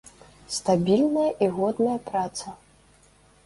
Стабільная 0.57 1.27
і 1.47 1.51
годная 1.59 1.97
праца. 2.11 2.59